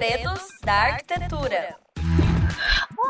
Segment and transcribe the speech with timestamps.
[0.00, 1.76] Segredos da Arquitetura.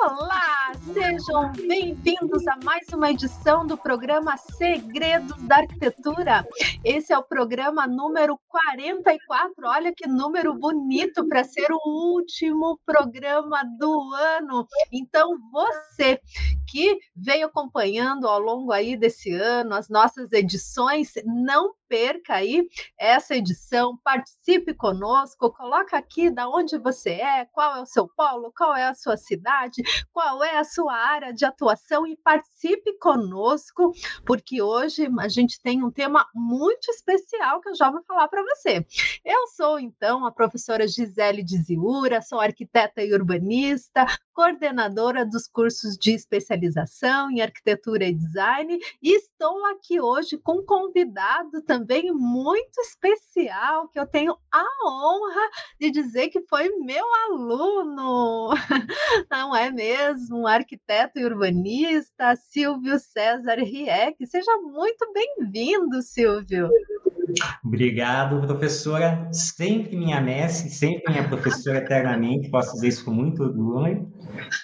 [0.03, 6.45] Olá, sejam bem-vindos a mais uma edição do programa Segredos da Arquitetura.
[6.85, 9.55] Esse é o programa número 44.
[9.67, 14.67] Olha que número bonito para ser o último programa do ano.
[14.91, 16.21] Então, você
[16.69, 23.35] que veio acompanhando ao longo aí desse ano as nossas edições, não perca aí essa
[23.35, 28.77] edição, participe conosco, coloca aqui da onde você é, qual é o seu polo, qual
[28.77, 33.93] é a sua cidade, qual é a sua área de atuação e participe conosco,
[34.25, 38.45] porque hoje a gente tem um tema muito especial que eu já vou falar para
[38.45, 38.87] você.
[39.25, 46.13] Eu sou então a professora Gisele Diziura, sou arquiteta e urbanista, coordenadora dos cursos de
[46.13, 51.80] especialização em arquitetura e design, e estou aqui hoje com um convidado também
[52.13, 58.51] muito especial, que eu tenho a honra de dizer que foi meu aluno,
[59.31, 60.39] não é mesmo?
[60.41, 64.27] Um arquiteto e urbanista, Silvio César Rieck.
[64.27, 66.69] Seja muito bem-vindo, Silvio.
[67.65, 69.29] Obrigado, professora.
[69.33, 72.51] Sempre minha mestre, sempre minha professora eternamente.
[72.51, 74.11] Posso dizer isso com muito orgulho.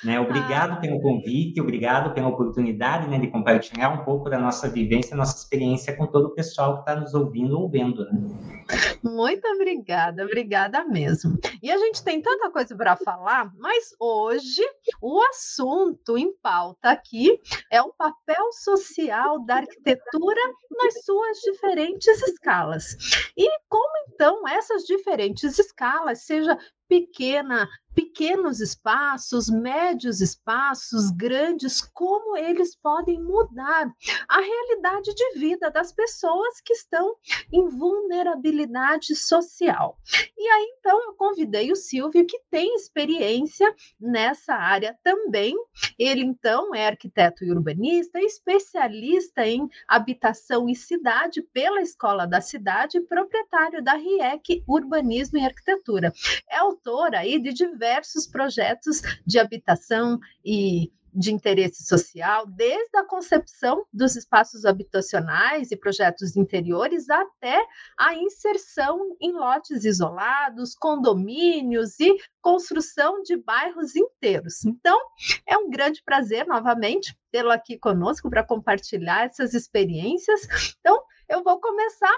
[0.04, 0.18] Né?
[0.20, 0.76] Obrigado ah.
[0.76, 5.96] pelo convite, obrigado pela oportunidade né, de compartilhar um pouco da nossa vivência, nossa experiência
[5.96, 8.04] com todo o pessoal que está nos ouvindo ou vendo.
[8.04, 8.56] Né?
[9.02, 11.38] Muito obrigada, obrigada mesmo.
[11.62, 14.62] E a gente tem tanta coisa para falar, mas hoje
[15.00, 22.96] o assunto em pauta aqui é o papel social da arquitetura nas suas diferentes escalas.
[23.36, 26.58] E como então essas diferentes escalas, seja
[26.88, 33.90] pequena, pequenos espaços, médios espaços, grandes, como eles podem mudar
[34.28, 37.16] a realidade de vida das pessoas que estão
[37.50, 39.98] em vulnerabilidade social.
[40.36, 45.54] E aí, então, eu convidei o Silvio, que tem experiência nessa área também.
[45.98, 53.00] Ele, então, é arquiteto e urbanista, especialista em habitação e cidade pela Escola da Cidade,
[53.00, 56.12] proprietário da RIEC Urbanismo e Arquitetura.
[56.50, 63.04] É autor aí de diversos diversos projetos de habitação e de interesse social, desde a
[63.04, 67.58] concepção dos espaços habitacionais e projetos interiores até
[67.98, 74.62] a inserção em lotes isolados, condomínios e construção de bairros inteiros.
[74.66, 74.98] Então,
[75.46, 80.42] é um grande prazer novamente tê-lo aqui conosco para compartilhar essas experiências.
[80.80, 82.14] Então, eu vou começar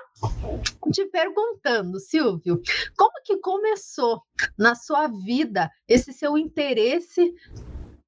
[0.93, 2.61] te perguntando, Silvio,
[2.97, 4.23] como que começou
[4.59, 7.35] na sua vida esse seu interesse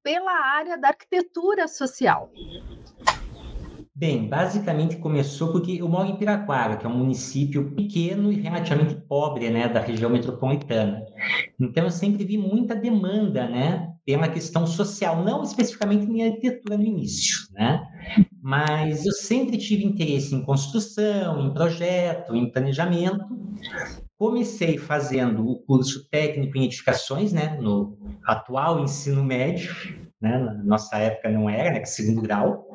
[0.03, 2.31] pela área da arquitetura social?
[3.93, 8.95] Bem, basicamente começou porque eu moro em Piraquara, que é um município pequeno e relativamente
[8.95, 11.05] pobre, né, da região metropolitana.
[11.59, 16.83] Então eu sempre vi muita demanda, né, pela questão social, não especificamente em arquitetura no
[16.83, 17.85] início, né?
[18.41, 23.23] Mas eu sempre tive interesse em construção, em projeto, em planejamento.
[24.17, 29.73] Comecei fazendo o curso técnico em edificações, né, no atual ensino médio,
[30.21, 32.67] né, na nossa época não era, né, segundo grau,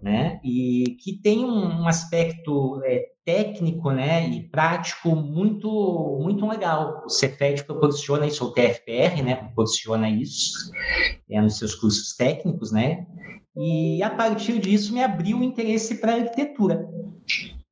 [0.00, 7.02] né, e que tem um, aspecto é, técnico, né, e prático muito muito legal.
[7.04, 10.70] O Cefet proporciona isso, o TFPR, né, proporciona isso
[11.30, 13.06] é, nos seus cursos técnicos, né,
[13.56, 16.86] e a partir disso me abriu o interesse para arquitetura.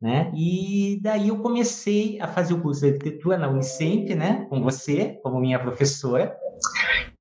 [0.01, 0.31] Né?
[0.35, 5.19] E daí eu comecei a fazer o curso de arquitetura na Unicamp, né, com você,
[5.23, 6.37] como minha professora.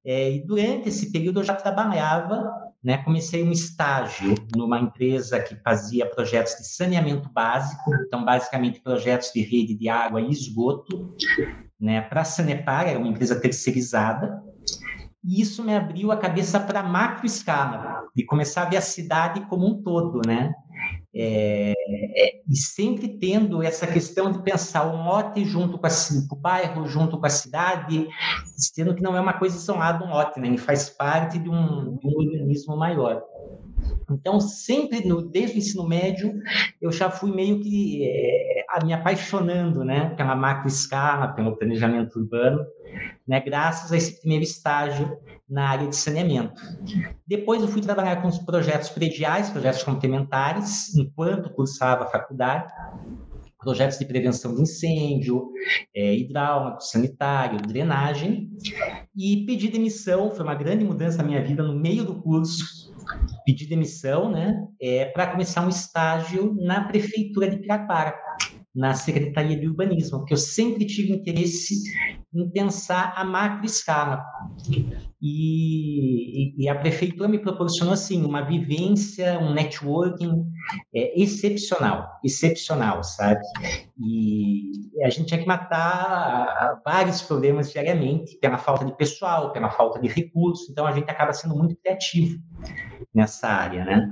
[0.05, 2.51] É, e durante esse período eu já trabalhava,
[2.83, 9.31] né, comecei um estágio numa empresa que fazia projetos de saneamento básico, então basicamente projetos
[9.33, 11.15] de rede de água e esgoto,
[11.79, 14.43] né, para a Sanepar, era uma empresa terceirizada.
[15.23, 19.41] E isso me abriu a cabeça para macro escala, de começar a ver a cidade
[19.47, 20.53] como um todo, né?
[21.15, 25.89] É, é, e sempre tendo essa questão de pensar o lote junto com, a,
[26.27, 28.07] com, o bairro, junto com a cidade,
[28.55, 30.47] sendo que não é uma coisa isolada um lote, né?
[30.47, 33.21] ele faz parte de um, de um organismo maior.
[34.09, 36.33] Então, sempre, no, desde o ensino médio,
[36.81, 42.65] eu já fui meio que é, me apaixonando né, pela macro escala, pelo planejamento urbano,
[43.27, 45.17] né, graças a esse primeiro estágio
[45.49, 46.61] na área de saneamento.
[47.27, 52.71] Depois eu fui trabalhar com os projetos prediais, projetos complementares, enquanto cursava a faculdade,
[53.59, 55.49] projetos de prevenção de incêndio,
[55.95, 58.51] é, hidráulico, sanitário, drenagem,
[59.15, 62.92] e pedi demissão, foi uma grande mudança na minha vida no meio do curso,
[63.45, 68.15] pedi demissão, né, é, para começar um estágio na prefeitura de Pirapara,
[68.75, 71.83] na Secretaria de Urbanismo, porque eu sempre tive interesse
[72.33, 74.23] em pensar a macro escala.
[75.25, 80.43] E, e, a prefeitura me proporcionou assim uma vivência, um networking
[80.93, 83.39] é, excepcional, excepcional, sabe?
[83.97, 84.69] E
[85.01, 90.09] a gente tinha que matar vários problemas diariamente pela falta de pessoal, pela falta de
[90.09, 90.69] recursos.
[90.69, 92.37] Então a gente acaba sendo muito criativo
[93.15, 94.09] nessa área, né?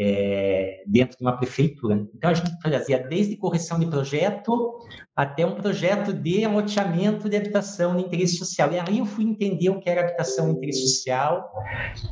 [0.00, 2.06] É, dentro de uma prefeitura.
[2.14, 4.78] Então a gente fazia desde correção de projeto
[5.16, 8.70] até um projeto de loteamento de habitação de interesse social.
[8.72, 11.52] E aí eu fui entender o que era habitação de interesse social,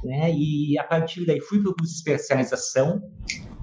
[0.02, 0.32] né?
[0.32, 3.00] E a partir daí fui para o curso de especialização,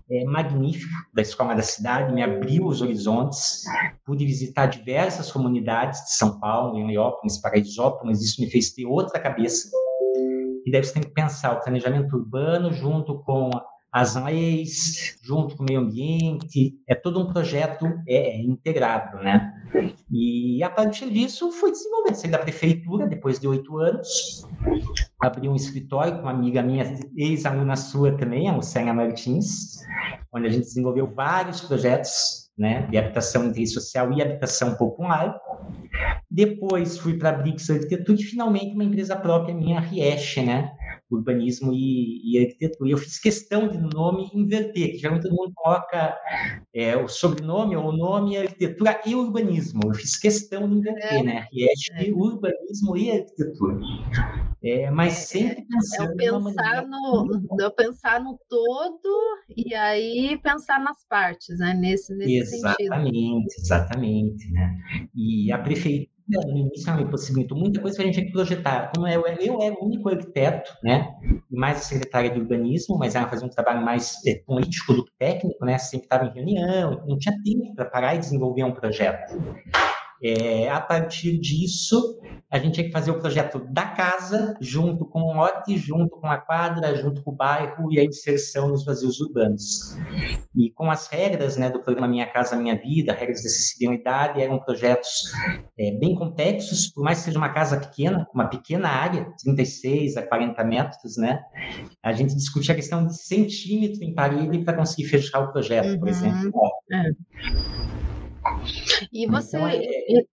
[0.10, 3.64] é, magnífico da Escola da Cidade, me abriu os horizontes,
[4.06, 9.20] pude visitar diversas comunidades de São Paulo, em Leópolis, Paraisópolis, isso me fez ter outra
[9.20, 9.70] cabeça.
[10.66, 13.50] E daí você tem que pensar o planejamento urbano junto com
[13.94, 19.54] as leis, junto com o meio ambiente, é todo um projeto é, integrado, né?
[20.12, 24.48] E a partir disso fui desenvolvendo, saí da prefeitura depois de oito anos,
[25.22, 29.78] abri um escritório com uma amiga minha, ex-aluna sua também, a Luciana Martins,
[30.34, 35.39] onde a gente desenvolveu vários projetos né, de habitação interesse social e habitação popular.
[36.30, 40.72] Depois fui para a Brix Arquitetura e finalmente uma empresa própria minha, a Riesch, né,
[41.15, 42.89] urbanismo e, e, arquitetura.
[42.89, 46.18] E eu fiz questão de no nome inverter, que geralmente todo mundo coloca
[46.74, 49.81] é, o sobrenome ou o nome arquitetura e urbanismo.
[49.86, 51.24] Eu fiz questão de inverter, é.
[51.24, 51.48] né?
[51.51, 52.12] Riesch, é.
[52.12, 53.80] urbanismo e arquitetura.
[54.63, 60.39] É, mas é, sempre é pensando é, pensar no eu pensar no todo e aí
[60.42, 61.74] pensar nas partes, né?
[61.74, 63.45] Nesse, nesse exatamente, sentido.
[63.60, 64.77] Exatamente, né?
[65.13, 68.31] E a prefeitura no início ela me possibilitou muita coisa que a gente tinha que
[68.31, 68.92] projetar.
[68.94, 71.16] Como eu, eu era o único arquiteto, né?
[71.50, 75.12] Mais a secretária de urbanismo, mas ela fazia um trabalho mais é, político do que
[75.18, 75.78] técnico, né?
[75.78, 79.34] Sempre estava em reunião, não tinha tempo para parar e desenvolver um projeto.
[80.24, 82.18] É, a partir disso,
[82.50, 86.28] a gente tinha que fazer o projeto da casa, junto com o lote, junto com
[86.28, 89.98] a quadra, junto com o bairro e a inserção nos vazios urbanos.
[90.56, 94.60] E com as regras né, do programa Minha Casa Minha Vida, regras de acessibilidade, eram
[94.60, 95.34] projetos
[95.78, 100.22] é, bem complexos, por mais que seja uma casa pequena, uma pequena área, 36 a
[100.22, 101.42] 40 metros, né?
[102.02, 106.00] A gente discutia a questão de centímetro em parede para conseguir fechar o projeto, uhum.
[106.00, 106.52] por exemplo.
[106.94, 108.02] É.
[109.12, 110.24] E você, então, é...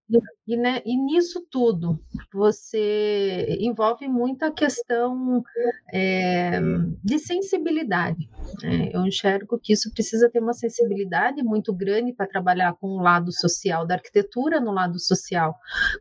[0.51, 1.97] e, né, e, nisso tudo,
[2.35, 5.45] você envolve muita questão
[5.93, 6.59] é,
[7.05, 8.29] de sensibilidade.
[8.61, 8.91] Né?
[8.93, 13.31] Eu enxergo que isso precisa ter uma sensibilidade muito grande para trabalhar com o lado
[13.31, 15.55] social da arquitetura no lado social.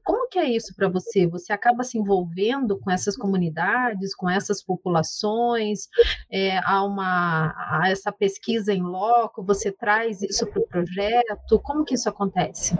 [0.04, 1.28] Como que é isso para você?
[1.28, 5.88] Você acaba se envolvendo com essas comunidades, com essas populações,
[6.32, 11.60] é, há uma há essa pesquisa em loco, você traz isso para o projeto?
[11.62, 12.76] Como que isso acontece?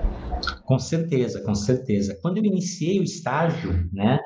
[0.66, 2.18] Com certeza, com certeza.
[2.22, 4.20] Quando eu iniciei o estágio, né,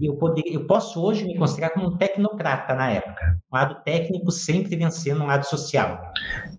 [0.00, 3.38] eu, poder, eu posso hoje me considerar como um tecnocrata na época.
[3.52, 6.00] Um lado técnico sempre vencendo um lado social.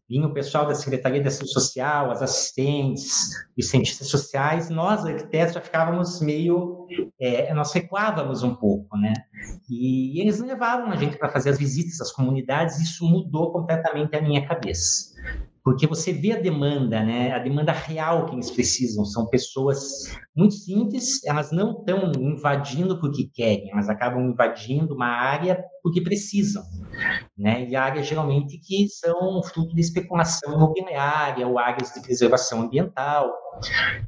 [0.10, 5.54] Vinha o pessoal da Secretaria da Saúde Social, as assistentes, os cientistas sociais, nós, arquitetos,
[5.54, 6.88] já ficávamos meio.
[7.20, 9.14] É, nós recuávamos um pouco, né?
[9.70, 14.22] E, eles levavam a gente para fazer as visitas às comunidades, isso mudou completamente a
[14.22, 15.12] minha cabeça
[15.64, 17.32] porque você vê a demanda, né?
[17.34, 19.06] A demanda real que eles precisam.
[19.06, 19.80] São pessoas
[20.36, 26.64] muito simples, elas não estão invadindo porque querem, elas acabam invadindo uma área porque precisam,
[27.38, 27.68] né?
[27.68, 33.32] E áreas geralmente que são fruto de especulação imobiliária ou áreas de preservação ambiental.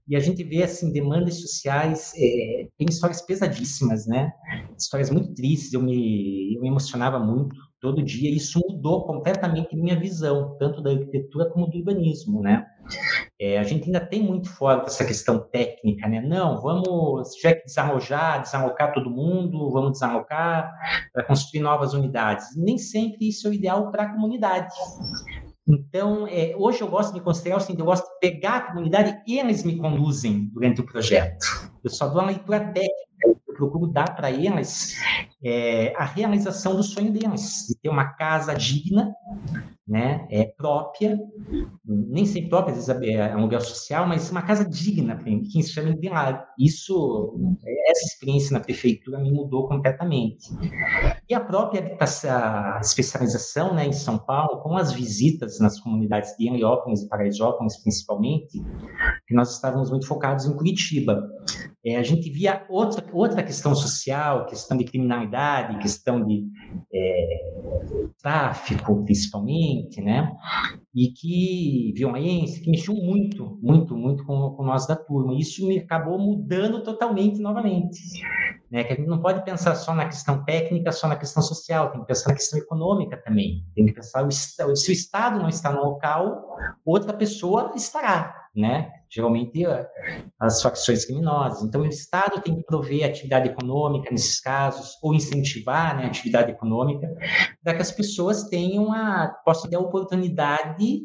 [0.08, 4.32] E a gente vê assim demandas sociais, é, tem histórias pesadíssimas, né?
[4.78, 5.74] Histórias muito tristes.
[5.74, 8.34] Eu me, eu me emocionava muito todo dia.
[8.34, 12.66] Isso mudou completamente minha visão, tanto da arquitetura como do urbanismo, né?
[13.38, 16.22] É, a gente ainda tem muito forte essa questão técnica, né?
[16.22, 20.74] Não, vamos, se tiver que desalojar, desalocar todo mundo, vamos desalocar
[21.12, 22.56] para construir novas unidades.
[22.56, 24.74] Nem sempre isso é o ideal para a comunidade.
[25.68, 29.22] Então, é, hoje eu gosto de considerar o seguinte, eu gosto de pegar a comunidade
[29.28, 31.46] e eles me conduzem durante o projeto.
[31.84, 34.96] Eu só dou uma leitura técnica, procuro dar para eles
[35.44, 39.14] é, a realização do sonho deles, de ter uma casa digna,
[39.86, 41.20] né, é, própria,
[41.86, 45.62] nem sempre própria, às vezes é, é um lugar social, mas uma casa digna, que
[45.62, 46.48] se chama de lar.
[46.58, 47.38] Isso,
[47.90, 50.50] essa experiência na prefeitura me mudou completamente.
[51.30, 56.48] E a própria essa especialização né, em São Paulo, com as visitas nas comunidades de
[56.48, 58.64] Heliópolis e Paraisópolis, principalmente,
[59.28, 61.30] que nós estávamos muito focados em Curitiba.
[61.86, 66.46] é, a gente via outra, outra questão social, questão de criminalidade, questão de
[66.94, 67.54] é,
[68.22, 70.32] tráfico, principalmente, né?
[70.96, 75.34] E que violência, que mexeu muito, muito, muito com, com nós da turma.
[75.36, 78.00] Isso me acabou mudando totalmente novamente.
[78.72, 78.84] Né?
[78.84, 82.02] Que a gente não pode pensar só na questão técnica, só na questão social, tem
[82.02, 83.66] que pensar na questão econômica também.
[83.76, 88.92] Tem que pensar, se o Estado não está no local, outra pessoa estará né?
[89.14, 89.64] Geralmente
[90.40, 91.62] as facções criminosas.
[91.64, 96.52] Então, o Estado tem que prover atividade econômica nesses casos, ou incentivar né, a atividade
[96.52, 97.08] econômica,
[97.64, 101.04] para que as pessoas tenham a, possam ter a oportunidade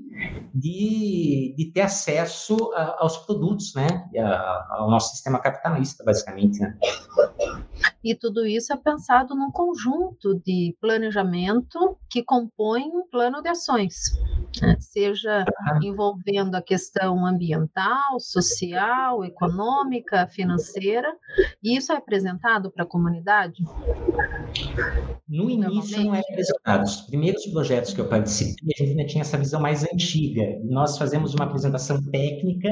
[0.54, 4.08] de, de ter acesso a, aos produtos, né?
[4.18, 6.58] A, ao nosso sistema capitalista, basicamente.
[6.60, 6.78] Né?
[8.02, 13.94] E tudo isso é pensado num conjunto de planejamento que compõe um plano de ações,
[14.62, 14.76] né?
[14.78, 15.44] seja
[15.82, 21.12] envolvendo a questão ambiental, social, econômica, financeira,
[21.62, 23.64] e isso é apresentado para a comunidade?
[25.28, 26.84] No início não é apresentado.
[26.84, 30.42] Os primeiros projetos que eu participei, a gente ainda tinha essa visão mais antiga.
[30.64, 32.70] Nós fazemos uma apresentação técnica,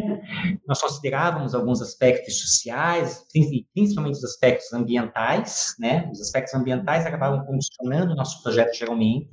[0.66, 3.26] nós considerávamos alguns aspectos sociais,
[3.74, 6.08] principalmente os aspectos ambientais, né?
[6.10, 9.28] Os aspectos ambientais acabavam condicionando o nosso projeto geralmente,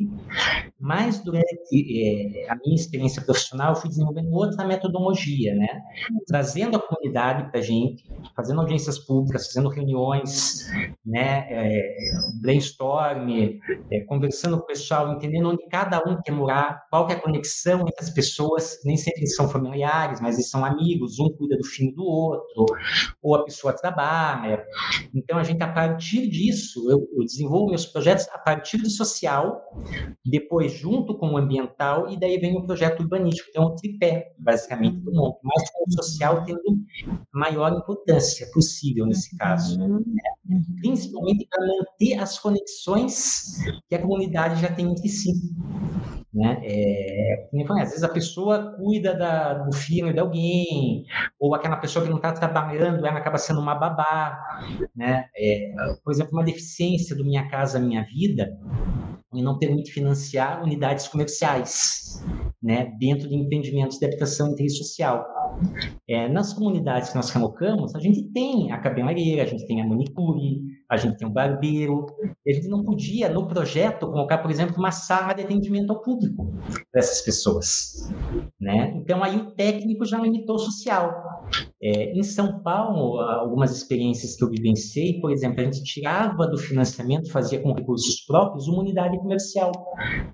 [0.79, 5.81] mas durante é, a minha experiência profissional, eu fui desenvolvendo outra metodologia, né?
[6.27, 8.03] Trazendo a comunidade para a gente,
[8.35, 10.67] fazendo audiências públicas, fazendo reuniões,
[11.05, 11.47] né?
[11.49, 11.95] É,
[12.43, 13.29] brainstorm,
[13.89, 17.19] é, conversando com o pessoal, entendendo onde cada um quer morar, qual que é a
[17.19, 21.63] conexão entre as pessoas, nem sempre são familiares, mas eles são amigos, um cuida do
[21.63, 22.65] filho do outro,
[23.21, 24.63] ou a pessoa trabalha.
[25.15, 29.61] Então, a gente, a partir disso, eu, eu desenvolvo meus projetos a partir do social,
[30.25, 34.97] depois junto com o ambiental, e daí vem o projeto urbanístico, então o tripé, basicamente,
[34.97, 36.61] do mundo, mas com o social tendo
[37.31, 39.87] maior importância possível nesse caso, né?
[40.81, 45.31] Principalmente para manter as conexões que a comunidade já tem entre si.
[46.33, 46.59] Né?
[46.63, 51.05] É, às vezes a pessoa cuida da, do filho de alguém,
[51.39, 54.39] ou aquela pessoa que não está trabalhando, ela acaba sendo uma babá.
[54.95, 55.27] Né?
[55.37, 55.73] É,
[56.03, 58.57] por exemplo, uma deficiência do Minha Casa Minha Vida
[59.33, 62.23] e não permite financiar unidades comerciais
[62.61, 65.25] né, dentro de empreendimentos de habitação intersocial.
[66.07, 69.87] É, nas comunidades que nós relocamos, a gente tem a cabeleireira, a gente tem a
[69.87, 72.05] manicure, a gente tem o barbeiro,
[72.45, 76.01] e a gente não podia, no projeto, colocar, por exemplo, uma sala de atendimento ao
[76.01, 76.51] público
[76.91, 78.09] para essas pessoas.
[78.59, 78.93] Né?
[78.97, 81.49] Então, aí o técnico já limitou o social.
[81.81, 86.57] É, em São Paulo, algumas experiências que eu vivenciei, por exemplo, a gente tirava do
[86.57, 89.71] financiamento, fazia com recursos próprios, uma unidade comercial,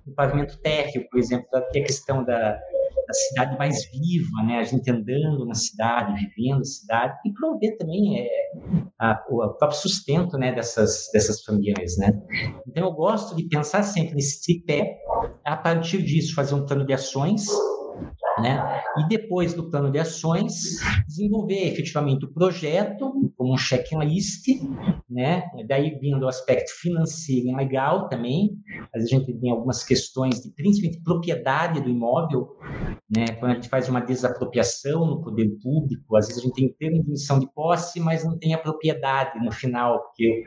[0.06, 2.60] o pavimento térreo, por exemplo, ter a questão da,
[3.10, 4.60] da cidade mais viva, né?
[4.60, 8.30] A gente andando na cidade, vivendo a cidade e prover também é,
[9.00, 10.54] a, o próprio sustento, né?
[10.54, 12.14] Dessas dessas famílias, né?
[12.68, 15.00] Então eu gosto de pensar sempre nesse tripé,
[15.44, 17.48] a partir disso fazer um plano de ações
[18.42, 18.82] né?
[18.98, 20.54] E depois do plano de ações,
[21.08, 24.50] desenvolver efetivamente o projeto como um checklist,
[25.10, 25.50] né?
[25.66, 28.52] Daí vindo o aspecto financeiro e legal também.
[28.94, 32.50] A gente tem algumas questões de principalmente propriedade do imóvel,
[33.10, 33.28] né?
[33.40, 37.02] Quando a gente faz uma desapropriação no poder público, às vezes a gente tem termo
[37.02, 40.44] de posse, mas não tem a propriedade no final, porque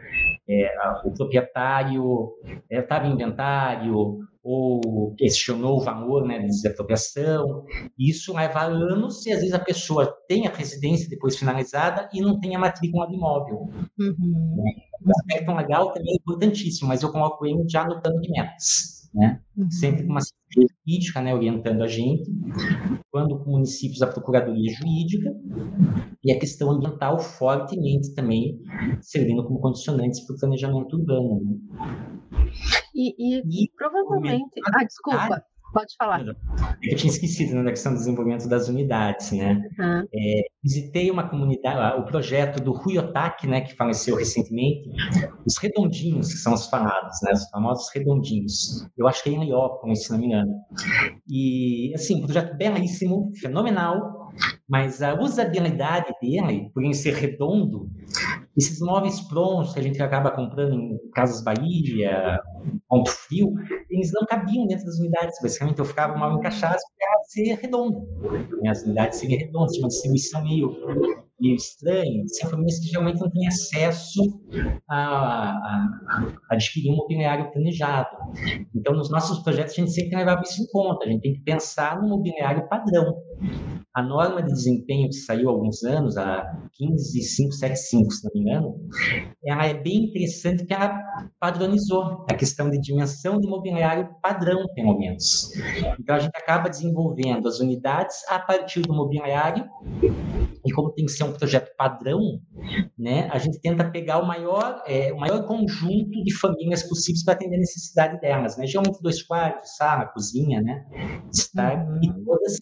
[0.47, 0.69] é,
[1.07, 2.31] o proprietário
[2.71, 7.65] estava é, em inventário, ou questionou o valor né, de desapropriação.
[7.99, 12.41] Isso leva anos e às vezes a pessoa tem a residência depois finalizada e não
[12.41, 13.69] tem a matrícula do imóvel.
[13.99, 14.57] Uhum.
[14.57, 14.73] Né?
[15.05, 19.02] O aspecto legal também é importantíssimo, mas eu coloco ele já no plano de metas.
[19.15, 19.41] Né?
[19.57, 19.71] Uhum.
[19.71, 22.31] Sempre com uma jurídica né, orientando a gente,
[23.11, 25.31] quando com municípios a procuradoria jurídica
[26.25, 28.59] e a questão ambiental fortemente também
[29.01, 31.41] servindo como condicionantes para o planejamento urbano.
[31.45, 31.57] Né?
[32.95, 34.51] E, e, e provavelmente.
[34.75, 35.45] Ah, desculpa.
[35.73, 36.23] Pode falar.
[36.83, 39.63] Eu tinha esquecido né, da questão do desenvolvimento das unidades, né?
[39.79, 40.07] Uhum.
[40.15, 44.91] É, visitei uma comunidade, o projeto do Rui Otaki, né, que faleceu recentemente,
[45.47, 48.87] os redondinhos, que são os falados, né, os famosos redondinhos.
[48.97, 50.53] Eu acho que é em Leópolis, se não me engano.
[51.29, 54.31] E, assim, um projeto belíssimo, fenomenal,
[54.69, 57.91] mas a usabilidade dele, por ele ser redondo,
[58.57, 62.41] esses móveis prontos que a gente acaba comprando em Casas Bahia,
[62.89, 63.55] Ponto Frio,
[63.91, 65.39] eles não cabiam dentro das unidades.
[65.43, 68.07] Basicamente, eu ficava mal encaixado para ser redondo.
[68.67, 70.71] As unidades seriam redondas, tinha uma distribuição meio,
[71.41, 72.23] meio estranha.
[72.27, 74.41] São famílias que geralmente não têm acesso
[74.89, 78.17] a, a, a adquirir um mobiliário planejado.
[78.75, 81.07] Então, nos nossos projetos, a gente sempre levava isso em conta.
[81.07, 83.17] A gente tem que pensar no mobiliário padrão
[83.95, 88.89] a norma de desempenho que saiu há alguns anos, a 15575, se não me engano,
[89.45, 90.89] ela é bem interessante porque ela
[91.39, 95.51] padronizou a questão de dimensão de mobiliário padrão, pelo menos.
[95.99, 99.69] Então, a gente acaba desenvolvendo as unidades a partir do mobiliário
[100.65, 102.41] e como tem que ser um projeto padrão,
[102.97, 107.35] né, a gente tenta pegar o maior, é, o maior conjunto de famílias possíveis para
[107.35, 108.67] atender a necessidade delas, né?
[108.67, 110.85] Geralmente dois quartos, sala, cozinha, né?
[111.33, 112.01] Estar uhum.
[112.03, 112.59] e todas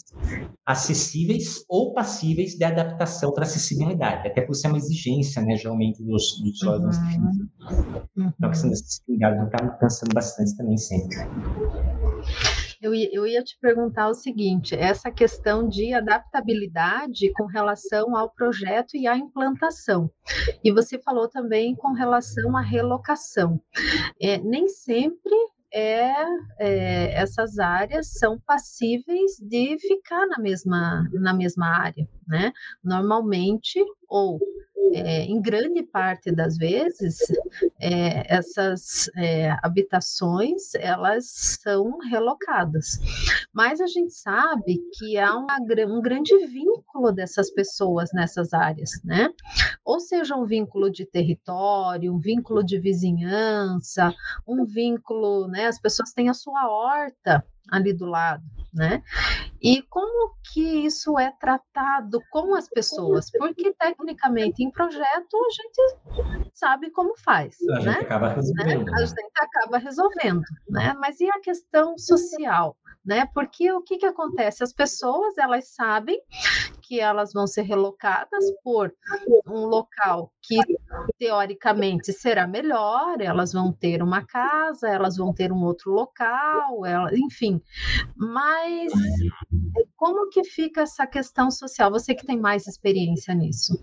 [0.65, 6.41] acessíveis ou passíveis de adaptação para acessibilidade, até por ser uma exigência, né, geralmente dos,
[6.43, 7.49] dos órgãos uhum.
[8.17, 8.33] Uhum.
[8.41, 11.19] Então, a questão da acessibilidade, está pensando bastante também sempre.
[12.81, 18.97] Eu eu ia te perguntar o seguinte: essa questão de adaptabilidade com relação ao projeto
[18.97, 20.11] e à implantação.
[20.65, 23.61] E você falou também com relação à relocação.
[24.19, 25.35] É, nem sempre
[25.73, 26.13] é,
[26.59, 32.53] é, essas áreas são passíveis de ficar na mesma, na mesma área, né?
[32.83, 33.79] Normalmente,
[34.09, 34.41] ou
[34.93, 37.19] é, em grande parte das vezes,
[37.81, 42.99] é, essas é, habitações elas são relocadas.
[43.53, 45.57] Mas a gente sabe que há uma,
[45.89, 49.29] um grande vínculo dessas pessoas nessas áreas, né?
[49.85, 54.15] Ou seja, um vínculo de território, um vínculo de vizinhança,
[54.47, 55.67] um vínculo, né?
[55.67, 59.03] As pessoas têm a sua horta ali do lado, né?
[59.63, 63.31] E como que isso é tratado com as pessoas?
[63.31, 67.93] Porque tecnicamente em projeto a gente sabe como faz, a né?
[67.93, 68.85] Gente acaba resolvendo.
[68.85, 68.93] Né?
[68.95, 70.95] A gente acaba resolvendo, né?
[70.99, 72.77] Mas e a questão social?
[73.05, 73.27] né?
[73.35, 74.63] Porque o que, que acontece?
[74.63, 76.21] As pessoas elas sabem
[76.91, 78.93] que elas vão ser relocadas por
[79.47, 80.59] um local que
[81.21, 87.09] teoricamente será melhor, elas vão ter uma casa, elas vão ter um outro local, ela,
[87.17, 87.63] enfim.
[88.17, 88.93] Mas
[89.95, 91.93] como que fica essa questão social?
[91.93, 93.81] Você que tem mais experiência nisso.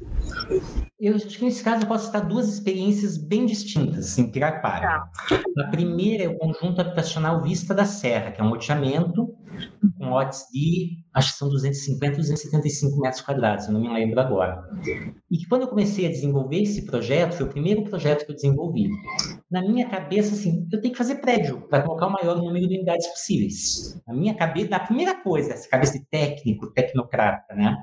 [1.00, 4.82] Eu acho que nesse caso eu posso citar duas experiências bem distintas em Pirapara.
[4.82, 5.10] Tá.
[5.66, 9.34] A primeira é o conjunto habitacional Vista da Serra, que é um loteamento
[9.98, 14.64] com lotes de, acho que são 250, 275 metros quadrados, eu não me lembro agora.
[15.30, 18.36] E que quando eu comecei a desenvolver esse projeto, foi o primeiro projeto que eu
[18.36, 18.90] desenvolvi.
[19.50, 22.76] Na minha cabeça, assim, eu tenho que fazer prédio para colocar o maior número de
[22.76, 24.02] unidades possíveis.
[24.06, 27.78] Na minha cabeça, a primeira coisa, essa cabeça de técnico, tecnocrata, né?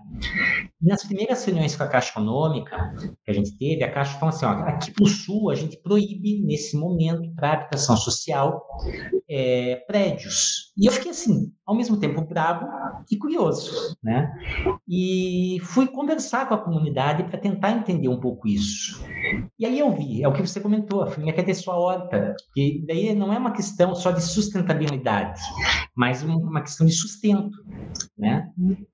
[0.80, 4.44] Nas primeiras reuniões com a Caixa Econômica que a gente teve, a Caixa falou assim,
[4.44, 8.66] ó, aqui no Sul a gente proíbe, nesse momento, para habitação social,
[9.28, 10.72] é, prédios.
[10.76, 12.66] E eu fiquei assim, ao mesmo tempo bravo
[13.10, 14.32] e curioso, né?
[14.88, 19.04] E fui conversar com a comunidade para tentar entender um pouco isso.
[19.58, 22.34] E aí eu vi, é o que você comentou, a família quer ter sua horta,
[22.52, 25.40] que daí não é uma questão só de sustentabilidade,
[25.96, 27.56] mas uma questão de sustento,
[28.18, 28.50] né?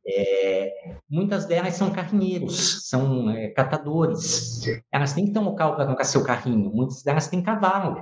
[0.06, 4.62] É, muitas delas são carrinheiros, são é, catadores.
[4.92, 6.70] Elas têm que ter um local para colocar seu carrinho.
[6.70, 7.96] Muitas delas têm cavalo.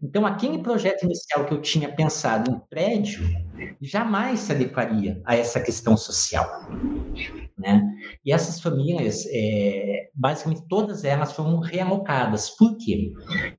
[0.00, 3.22] Então, aquele projeto inicial que eu tinha pensado em prédio,
[3.80, 6.48] jamais se adequaria a essa questão social.
[7.58, 7.82] Né?
[8.24, 12.50] E essas famílias, é, basicamente todas elas foram realocadas.
[12.50, 13.12] Por quê?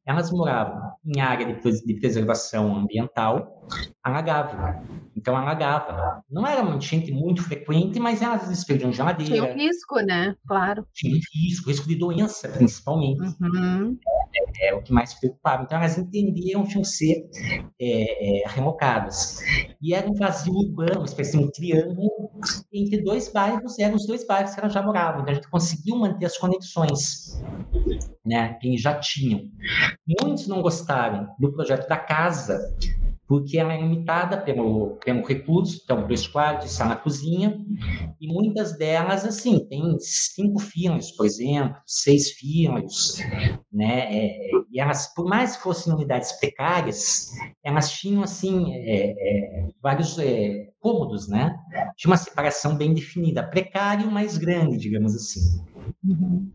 [0.05, 3.60] Elas moravam em área de, de preservação ambiental,
[4.03, 4.83] alagava.
[5.15, 6.23] Então alagava.
[6.29, 9.33] Não era uma enchente muito frequente, mas elas desperdiam geladeira.
[9.33, 10.35] Tinha um risco, né?
[10.47, 10.85] Claro.
[10.93, 13.21] Tinha risco, risco de doença, principalmente.
[13.41, 13.97] Uhum.
[14.33, 15.63] É, é, o que mais preocupava.
[15.63, 17.29] Então elas entendiam que iam ser
[17.79, 19.39] é, é, remocadas.
[19.81, 22.09] E era um vazio urbano, uma espécie de um triângulo
[22.73, 25.21] entre dois bairros, eram os dois bairros que elas já moravam.
[25.21, 27.41] Então a gente conseguiu manter as conexões
[28.25, 29.49] né, que já tinham.
[30.21, 32.59] Muitos não gostaram do projeto da casa,
[33.31, 37.57] porque ela é limitada pelo, pelo recurso, então dois quartos, sala, cozinha,
[38.19, 43.19] e muitas delas, assim, tem cinco filhos, por exemplo, seis filhos,
[43.71, 44.37] né, é,
[44.69, 47.29] e elas, por mais que fossem unidades precárias,
[47.63, 51.55] elas tinham, assim, é, é, vários é, cômodos, né,
[51.95, 55.63] tinha uma separação bem definida, precário, mais grande, digamos assim.
[56.03, 56.51] Uhum.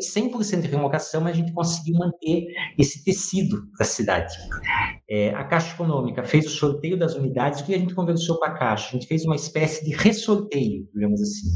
[0.00, 2.46] 100% de relocação, a gente conseguiu manter
[2.78, 4.34] esse tecido da cidade.
[5.08, 8.44] É, a Caixa Econômica fez o sorteio das unidades, o que a gente conversou com
[8.44, 8.88] a Caixa?
[8.88, 11.48] A gente fez uma espécie de ressorteio, digamos assim.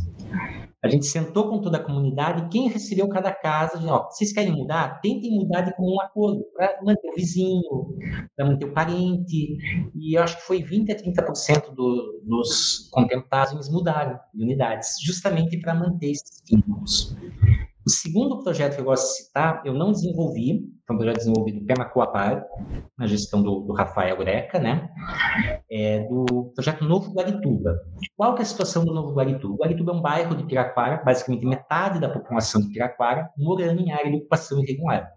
[0.85, 5.01] A gente sentou com toda a comunidade, quem recebeu cada casa, ó, vocês querem mudar?
[5.01, 7.63] Tentem mudar de comum acordo, para manter o vizinho,
[8.37, 9.57] para manter o parente.
[9.95, 14.97] E eu acho que foi 20% a 30% do, dos contemplados eles mudaram de unidades,
[15.05, 17.17] justamente para manter esses vínculos.
[17.85, 21.67] O segundo projeto que eu gosto de citar, eu não desenvolvi, foi um projeto desenvolvido
[21.67, 22.45] pela Coapar,
[22.97, 24.89] na gestão do, do Rafael Greca, né?
[25.69, 27.75] É, do projeto Novo Guarituba.
[28.17, 29.57] Qual que é a situação do Novo Guarituba?
[29.57, 34.11] Guarituba é um bairro de Piraquara, basicamente metade da população de Piraquara morando em área
[34.11, 35.13] de ocupação irregular.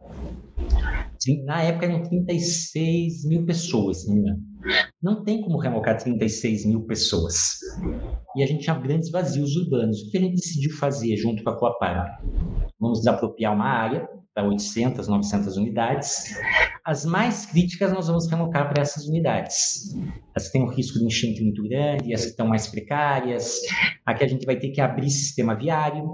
[1.45, 4.05] Na época eram 36 mil pessoas.
[5.01, 7.59] Não tem como remocar 36 mil pessoas.
[8.35, 10.01] E a gente tinha grandes vazios urbanos.
[10.01, 12.21] O que a gente decidiu fazer junto com a Coapar?
[12.79, 16.37] Vamos desapropriar uma área para 800, 900 unidades.
[16.83, 19.95] As mais críticas nós vamos remocar para essas unidades.
[20.35, 23.61] As que têm um risco de enchente muito grande, as que estão mais precárias.
[24.05, 26.05] Aqui a gente vai ter que abrir sistema viário.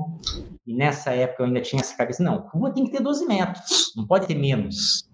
[0.67, 3.91] E nessa época eu ainda tinha essa cabeça, não, rua tem que ter 12 metros,
[3.97, 5.10] não pode ter menos.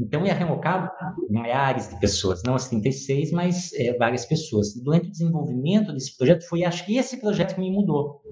[0.00, 0.94] Então ia remocar
[1.28, 4.76] milhares de pessoas, não as 36, mas é, várias pessoas.
[4.76, 8.22] E durante o desenvolvimento desse projeto, foi acho que esse projeto que me mudou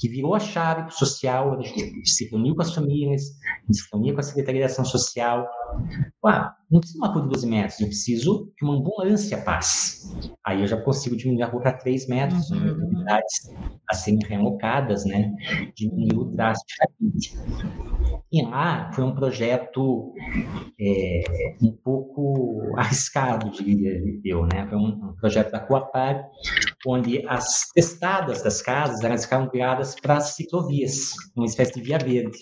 [0.00, 3.88] que virou a chave social, a gente se reuniu com as famílias, a gente se
[3.92, 5.46] reuniu com a Secretaria de Ação Social.
[6.24, 10.10] Ué, não precisa uma rua de 12 metros, eu preciso que uma ambulância passe.
[10.44, 12.86] Aí eu já consigo diminuir a rua para 3 metros, uhum.
[12.86, 13.50] unidades
[13.90, 15.34] a serem realocadas, né?
[15.76, 17.36] Diminuiu drasticamente.
[18.32, 20.14] E lá foi um projeto
[20.80, 24.66] é, um pouco arriscado, diria eu, né?
[24.66, 26.26] Foi um, um projeto da Coapar,
[26.86, 32.38] onde as testadas das casas elas ficaram criadas para ciclovias, uma espécie de via verde.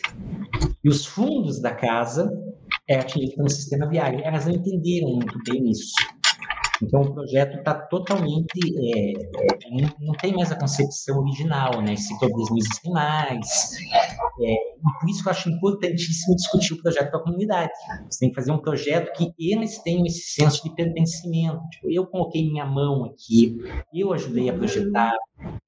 [0.84, 2.30] E os fundos da casa
[2.88, 4.20] eram atingidos pelo sistema viário.
[4.24, 5.92] Elas não entenderam muito bem isso.
[6.82, 8.48] Então, o projeto está totalmente.
[8.56, 11.96] É, é, não, não, tem mais a concepção original, né?
[11.96, 13.76] Ciclovias não existem mais.
[14.40, 17.72] É, e por isso que eu acho importantíssimo discutir o projeto com a comunidade.
[18.08, 21.60] Você tem que fazer um projeto que eles tenham esse senso de pertencimento.
[21.70, 23.58] Tipo, eu coloquei minha mão aqui,
[23.92, 25.14] eu ajudei a projetar,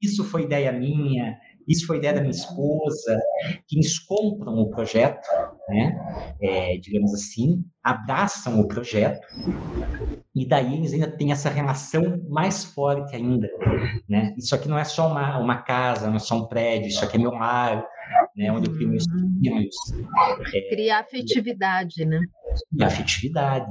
[0.01, 1.37] isso foi ideia minha,
[1.71, 3.21] isso foi ideia da minha esposa,
[3.67, 5.27] que eles compram o projeto,
[5.69, 6.35] né?
[6.43, 9.27] É, digamos assim, abraçam o projeto,
[10.35, 13.49] e daí eles ainda têm essa relação mais forte ainda,
[14.09, 14.35] né?
[14.37, 17.17] Isso aqui não é só uma, uma casa, não é só um prédio, isso aqui
[17.17, 17.85] é meu lar,
[18.37, 18.51] né?
[18.53, 19.05] Onde eu crio meus
[19.41, 19.77] filhos.
[20.55, 22.21] É, Criar afetividade, né?
[22.73, 23.71] E afetividade.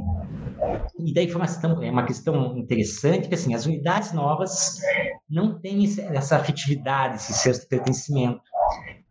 [0.99, 4.79] E daí foi uma questão, é uma questão interessante, que assim, as unidades novas
[5.29, 8.41] não têm essa afetividade, esse senso de pertencimento.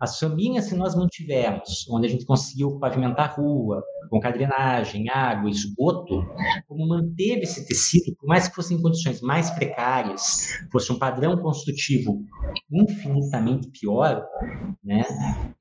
[0.01, 5.51] As famílias que nós mantivemos, onde a gente conseguiu pavimentar a rua, colocar drenagem, água,
[5.51, 6.25] esgoto,
[6.67, 12.25] como manteve esse tecido, por mais que fossem condições mais precárias, fosse um padrão construtivo
[12.71, 14.25] infinitamente pior,
[14.83, 15.05] né,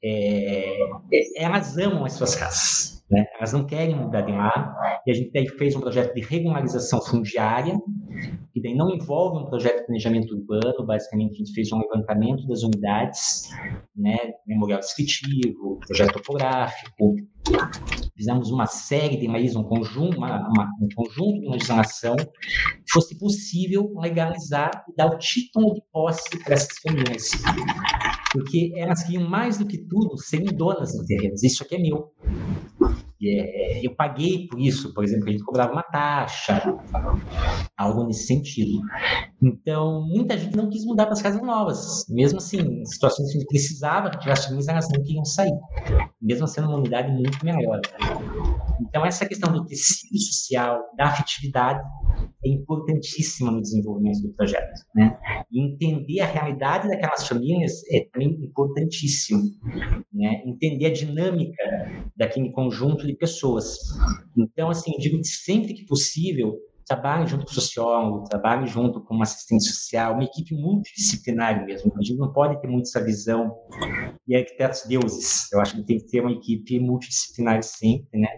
[0.03, 0.77] é,
[1.11, 2.96] é elas amam as suas casas.
[3.09, 3.25] Né?
[3.37, 7.01] Elas não querem mudar de lá, e a gente daí fez um projeto de regularização
[7.01, 7.79] fundiária,
[8.53, 12.45] que daí não envolve um projeto de planejamento urbano, basicamente a gente fez um levantamento
[12.47, 13.49] das unidades,
[13.95, 17.15] né, memorial descritivo, projeto topográfico,
[18.17, 22.15] fizemos uma série de leis, um conjunto, uma, uma, um conjunto de legislação
[22.91, 27.30] fosse possível legalizar e dar o título de posse para essas famílias.
[28.32, 31.36] Porque elas queriam mais do que tudo serem donas do terreno.
[31.41, 32.12] Isso aqui é meu.
[33.23, 36.62] É, eu paguei por isso, por exemplo, a gente cobrava uma taxa,
[37.77, 38.80] algo nesse sentido.
[39.41, 43.45] Então, muita gente não quis mudar para as casas novas, mesmo assim, em situações que
[43.45, 45.53] precisava as famílias, elas não queriam sair,
[46.21, 47.80] mesmo sendo uma unidade muito melhor.
[48.81, 51.81] Então, essa questão do tecido social, da afetividade,
[52.45, 54.81] é importantíssima no desenvolvimento do projeto.
[54.95, 55.17] Né?
[55.51, 59.43] Entender a realidade daquelas famílias é também importantíssimo.
[60.13, 60.43] Né?
[60.45, 61.63] Entender a dinâmica
[62.15, 63.77] daquele conjunto de pessoas.
[64.37, 66.55] Então, assim, eu digo que sempre que possível,
[66.88, 71.91] trabalhe junto com o sociólogo, trabalhe junto com um assistente social, uma equipe multidisciplinar mesmo.
[71.97, 73.54] A gente não pode ter muito essa visão
[74.26, 75.52] de arquitetos deuses.
[75.52, 78.30] Eu acho que tem que ter uma equipe multidisciplinar sempre, né,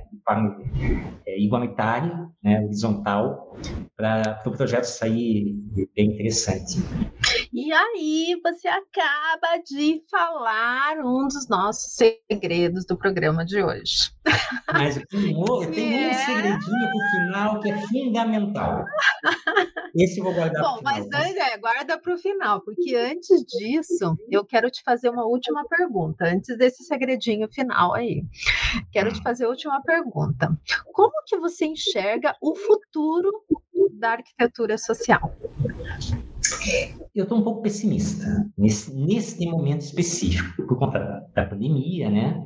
[1.28, 3.56] é, igualitária, né, horizontal,
[3.96, 5.56] para o pro projeto sair
[5.96, 6.80] bem interessante.
[7.70, 14.12] E aí você acaba de falar um dos nossos segredos do programa de hoje.
[14.74, 16.10] Mas tenho, eu tenho é...
[16.10, 18.84] um segredinho para o final que é fundamental.
[19.96, 24.18] Esse eu vou guardar Bom, mas antes, é, guarda para o final, porque antes disso,
[24.32, 28.24] eu quero te fazer uma última pergunta, antes desse segredinho final aí.
[28.92, 30.58] Quero te fazer a última pergunta.
[30.92, 33.30] Como que você enxerga o futuro
[33.92, 35.36] da arquitetura social?
[37.16, 38.26] Eu estou um pouco pessimista
[38.58, 42.44] nesse, nesse momento específico, por conta da pandemia, né?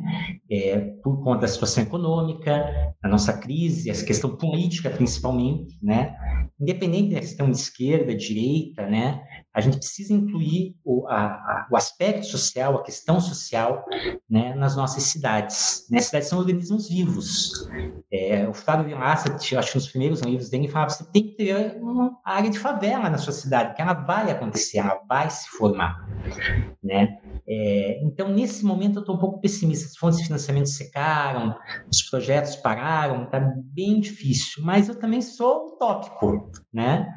[0.49, 6.15] É, por conta da situação econômica, da nossa crise, a questão política principalmente, né?
[6.59, 9.21] Independente da questão de esquerda, direita, né?
[9.53, 13.85] a gente precisa incluir o, a, a, o aspecto social, a questão social,
[14.27, 15.85] né, nas nossas cidades.
[15.91, 15.99] Né?
[15.99, 17.69] As cidades são organismos vivos.
[18.13, 21.35] É, o Flávio Vilaça, acho que nos primeiros livros dele, falava que você tem que
[21.35, 25.49] ter uma área de favela na sua cidade, que ela vai acontecer, ela vai se
[25.49, 26.07] formar.
[26.83, 27.17] Né?
[27.49, 29.87] É, então, nesse momento, eu estou um pouco pessimista.
[29.87, 31.57] As fontes de financiamento secaram,
[31.91, 33.39] os projetos pararam, está
[33.73, 34.63] bem difícil.
[34.63, 37.07] Mas eu também sou utópico, né?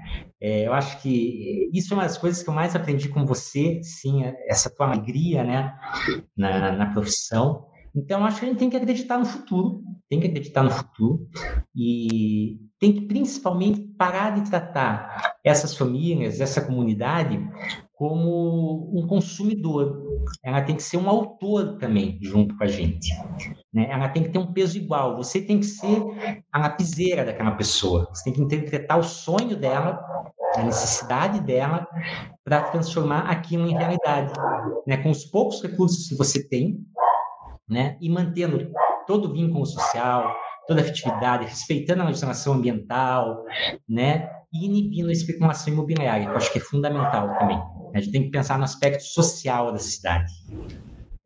[0.41, 3.83] É, eu acho que isso é uma das coisas que eu mais aprendi com você,
[3.83, 5.75] sim, essa tua alegria, né,
[6.35, 7.67] na, na profissão.
[7.97, 11.27] Então, acho que a gente tem que acreditar no futuro, tem que acreditar no futuro
[11.75, 17.41] e tem que principalmente parar de tratar essas famílias, essa comunidade,
[17.95, 20.05] como um consumidor.
[20.45, 23.11] Ela tem que ser um autor também, junto com a gente.
[23.73, 23.89] Né?
[23.91, 25.17] Ela tem que ter um peso igual.
[25.17, 26.03] Você tem que ser
[26.53, 28.07] a lapiseira daquela pessoa.
[28.13, 29.99] Você tem que interpretar o sonho dela,
[30.55, 31.87] a necessidade dela,
[32.45, 34.33] para transformar aquilo em realidade.
[34.87, 34.99] Né?
[34.99, 36.85] Com os poucos recursos que você tem,
[37.69, 37.97] né?
[38.01, 38.71] e mantendo
[39.07, 40.35] todo o vínculo social,
[40.67, 43.45] toda a afetividade, respeitando a legislação ambiental,
[43.89, 44.31] né?
[44.53, 47.63] e inibindo a especulação imobiliária, que eu acho que é fundamental também.
[47.95, 50.33] A gente tem que pensar no aspecto social da cidade.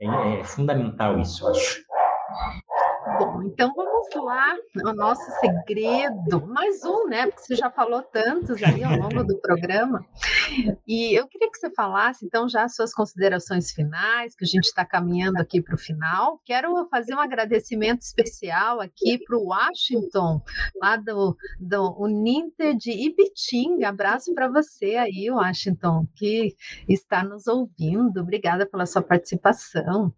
[0.00, 1.83] É, é fundamental isso, eu acho.
[3.18, 3.89] Bom, então vamos
[4.24, 7.26] lá, o nosso segredo, mais um, né?
[7.26, 10.04] Porque você já falou tantos aí ao longo do programa.
[10.86, 14.64] E eu queria que você falasse, então, já as suas considerações finais, que a gente
[14.64, 16.40] está caminhando aqui para o final.
[16.44, 20.42] Quero fazer um agradecimento especial aqui para o Washington,
[20.80, 23.88] lá do, do Uninter de Ibitinga.
[23.88, 26.54] Abraço para você aí, Washington, que
[26.88, 28.20] está nos ouvindo.
[28.20, 30.12] Obrigada pela sua participação.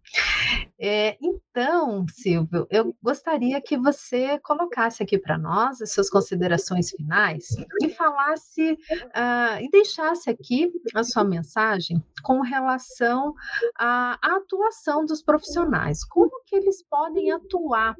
[0.85, 7.45] É, então, Silvio, eu gostaria que você colocasse aqui para nós as suas considerações finais
[7.81, 13.33] e falasse uh, e deixasse aqui a sua mensagem com relação
[13.79, 16.03] à, à atuação dos profissionais.
[16.03, 17.95] Como que eles podem atuar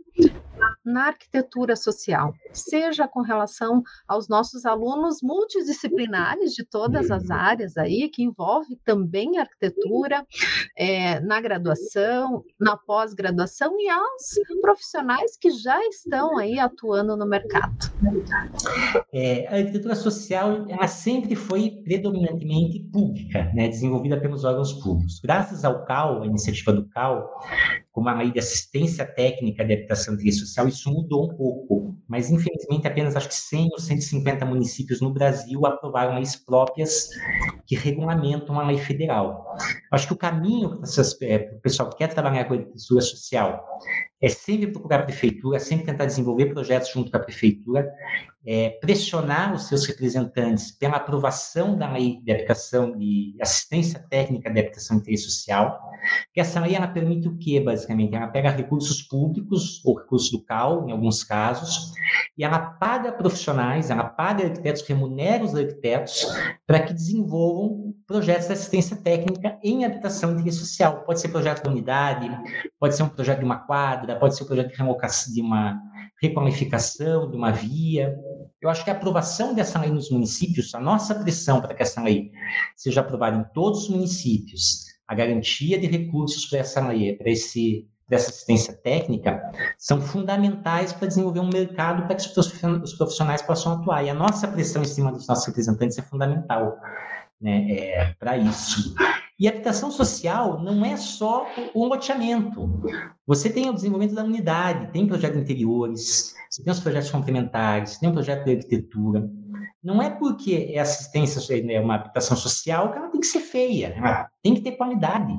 [0.84, 8.10] na arquitetura social, seja com relação aos nossos alunos multidisciplinares de todas as áreas aí,
[8.10, 10.26] que envolve também arquitetura,
[10.78, 17.74] é, na graduação, na pós-graduação e aos profissionais que já estão aí atuando no mercado.
[19.14, 25.20] É, a arquitetura social sempre foi predominantemente pública, né, desenvolvida pelos órgãos públicos.
[25.24, 27.30] Graças ao CAL, a iniciativa do CAL,
[27.92, 32.30] como a lei de assistência técnica de habitação e social, isso mudou um pouco, mas
[32.32, 37.10] infelizmente apenas acho que 100 ou 150 municípios no Brasil aprovaram leis próprias
[37.66, 39.56] que regulamentam a lei federal.
[39.94, 40.90] Acho que o caminho para
[41.22, 43.64] é, o pessoal que quer trabalhar com a agricultura social
[44.20, 47.92] é sempre procurar a prefeitura, sempre tentar desenvolver projetos junto com a prefeitura,
[48.46, 54.60] é, pressionar os seus representantes pela aprovação da lei de habitação e assistência técnica de
[54.60, 55.80] habitação e interesse social,
[56.34, 58.16] que essa lei ela permite o quê, basicamente?
[58.16, 61.94] Ela pega recursos públicos, ou recursos do CAL, em alguns casos,
[62.38, 66.26] e ela paga profissionais, ela paga arquitetos, remunera os arquitetos
[66.66, 71.04] para que desenvolvam projetos de assistência técnica em habitação e interesse social.
[71.06, 72.30] Pode ser projeto da unidade,
[72.80, 75.80] pode ser um projeto de uma quadra, pode ser um projeto de de uma
[76.22, 78.16] requalificação de uma via.
[78.62, 82.02] Eu acho que a aprovação dessa lei nos municípios, a nossa pressão para que essa
[82.02, 82.32] lei
[82.76, 87.88] seja aprovada em todos os municípios, a garantia de recursos para essa lei, para esse
[88.08, 89.42] dessa assistência técnica
[89.78, 94.04] são fundamentais para desenvolver um mercado para que os profissionais possam atuar.
[94.04, 96.78] E a nossa pressão em cima dos nossos representantes é fundamental
[97.42, 98.94] né, é, para isso.
[99.40, 102.82] E habitação social não é só o loteamento.
[103.26, 107.98] Você tem o desenvolvimento da unidade, tem projeto de interiores, você tem os projetos complementares,
[107.98, 109.30] tem o projeto de arquitetura.
[109.84, 111.42] Não é porque é assistência,
[111.72, 115.34] é uma habitação social que ela tem que ser feia, ela tem que ter qualidade,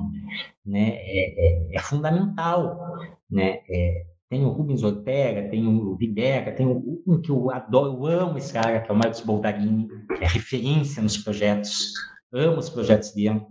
[0.63, 0.89] né?
[0.97, 2.77] É, é, é fundamental,
[3.31, 3.59] né?
[3.67, 8.37] É, tem o Rubens Ortega, tem o Videga, tem um que eu adoro, eu amo
[8.37, 9.87] esse cara, que é o Marcos Boldarini,
[10.19, 11.93] é referência nos projetos,
[12.35, 13.41] amo os projetos dele.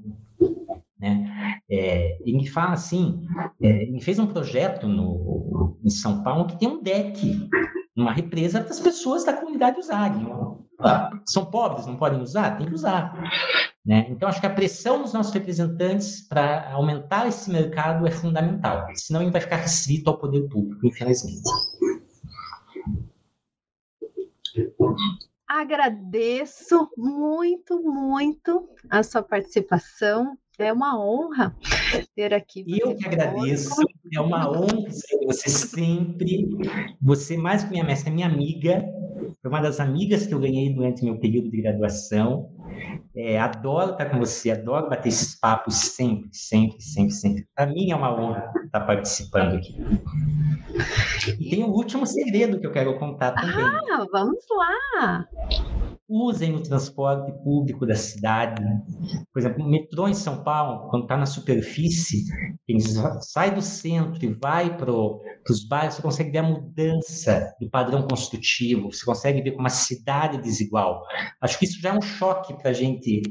[0.99, 1.61] Né?
[1.71, 3.27] É, e me fala assim,
[3.61, 7.49] é, ele fez um projeto no, em São Paulo que tem um deck,
[7.97, 10.27] uma represa para as pessoas da comunidade usarem.
[11.27, 12.57] São pobres, não podem usar?
[12.59, 13.31] Tem que usar.
[13.85, 14.07] Né?
[14.09, 19.23] Então, acho que a pressão dos nossos representantes para aumentar esse mercado é fundamental, senão
[19.23, 21.43] ele vai ficar restrito ao poder público, infelizmente.
[25.47, 30.39] Agradeço muito, muito a sua participação.
[30.59, 31.57] É uma honra
[32.15, 32.65] ter aqui.
[32.69, 33.75] Eu que agradeço.
[34.13, 34.89] É uma honra
[35.27, 36.49] você sempre.
[37.03, 38.85] Você, mais que minha mestra, é minha amiga.
[39.43, 42.51] Foi uma das amigas que eu ganhei durante meu período de graduação.
[43.17, 47.49] É, adoro estar com você, adoro bater esses papos sempre, sempre, sempre, sempre.
[47.55, 49.77] Para mim é uma honra estar participando aqui.
[51.39, 53.65] E tem o um último segredo que eu quero contar também.
[53.65, 55.29] Ah, vamos lá!
[56.09, 58.63] Usem o transporte público da cidade.
[59.33, 62.25] Por exemplo, o metrô em São Paulo, quando está na superfície,
[63.21, 64.93] sai do centro e vai para
[65.53, 69.71] os bairros, você consegue ver a mudança do padrão construtivo, você consegue ver como a
[69.71, 71.03] cidade é desigual.
[71.41, 73.23] Acho que isso já é um choque para a gente.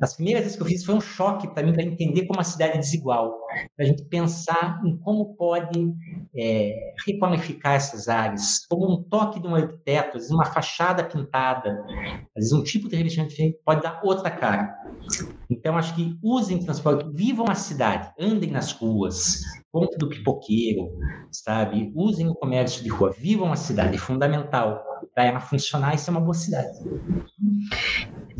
[0.00, 2.44] As primeiras vezes que eu fiz foi um choque para mim, para entender como a
[2.44, 3.38] cidade é desigual,
[3.76, 5.92] para a gente pensar em como pode
[6.36, 11.84] é, requalificar essas áreas, como um toque de um arquiteto, às vezes uma fachada pintada,
[12.36, 14.74] às vezes um tipo de revestimento pode dar outra cara.
[15.52, 20.88] Então, acho que usem transporte, vivam a cidade, andem nas ruas, compre do pipoqueiro,
[21.30, 21.92] sabe?
[21.94, 24.82] Usem o comércio de rua, vivam a cidade, é fundamental
[25.14, 26.68] para ela funcionar e ser uma boa cidade.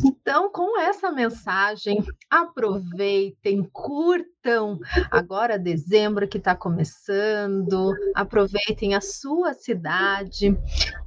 [0.05, 10.57] Então, com essa mensagem, aproveitem, curtam agora dezembro que está começando, aproveitem a sua cidade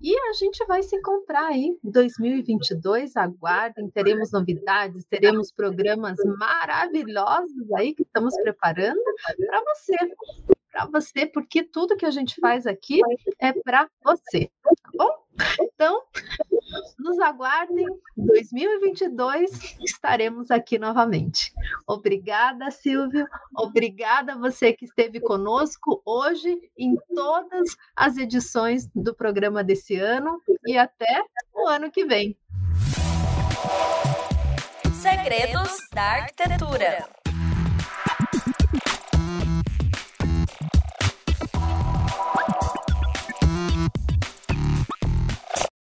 [0.00, 3.16] e a gente vai se encontrar aí em 2022.
[3.16, 9.02] Aguardem, teremos novidades, teremos programas maravilhosos aí que estamos preparando
[9.46, 9.96] para você
[10.76, 13.00] para você, porque tudo que a gente faz aqui
[13.38, 15.25] é para você, tá bom?
[15.60, 16.02] Então,
[16.98, 21.52] nos aguardem, 2022 estaremos aqui novamente.
[21.86, 23.26] Obrigada, Silvio.
[23.56, 30.40] Obrigada a você que esteve conosco hoje em todas as edições do programa desse ano
[30.66, 32.36] e até o ano que vem.
[35.00, 37.15] Segredos da Arquitetura.